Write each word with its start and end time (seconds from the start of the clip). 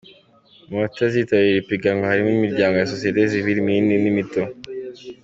Mu 0.69 0.75
bazitabira 0.81 1.49
iri 1.51 1.61
piganwa 1.71 2.09
harimo 2.11 2.29
imiryango 2.33 2.75
ya 2.77 2.89
Sosiyete 2.93 3.21
Sivile 3.31 3.61
minini 3.65 3.95
n’imito. 4.03 4.41